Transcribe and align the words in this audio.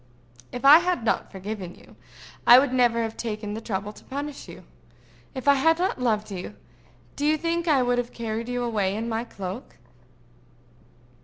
"If 0.51 0.65
I 0.65 0.79
had 0.79 1.03
not 1.05 1.31
forgiven 1.31 1.75
you, 1.75 1.95
I 2.47 2.57
would 2.57 2.73
never 2.73 3.03
have 3.03 3.15
taken 3.15 3.53
the 3.53 3.61
trouble 3.61 3.93
to 3.93 4.03
punish 4.03 4.47
you. 4.47 4.63
If 5.35 5.47
I 5.47 5.53
had 5.53 5.77
not 5.77 6.01
loved 6.01 6.31
you, 6.31 6.55
do 7.15 7.23
you 7.23 7.37
think 7.37 7.67
I 7.67 7.83
would 7.83 7.99
have 7.99 8.11
carried 8.11 8.49
you 8.49 8.63
away 8.63 8.95
in 8.95 9.07
my 9.07 9.23
cloak?" 9.23 9.75